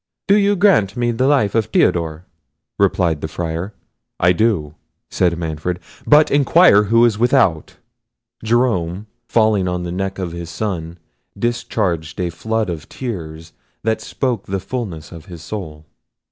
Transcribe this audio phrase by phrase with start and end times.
[0.27, 2.25] "Do you grant me the life of Theodore?"
[2.79, 3.75] replied the Friar.
[4.19, 4.73] "I do,"
[5.11, 7.77] said Manfred; "but inquire who is without!"
[8.43, 10.97] Jerome, falling on the neck of his son,
[11.37, 13.53] discharged a flood of tears,
[13.83, 15.85] that spoke the fulness of his soul.